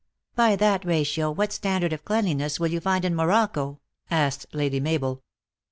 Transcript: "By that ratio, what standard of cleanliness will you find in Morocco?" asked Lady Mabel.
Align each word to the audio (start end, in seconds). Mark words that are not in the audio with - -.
"By 0.35 0.55
that 0.55 0.83
ratio, 0.83 1.29
what 1.29 1.51
standard 1.53 1.93
of 1.93 2.03
cleanliness 2.03 2.59
will 2.59 2.69
you 2.71 2.79
find 2.79 3.05
in 3.05 3.15
Morocco?" 3.15 3.81
asked 4.09 4.47
Lady 4.51 4.79
Mabel. 4.79 5.21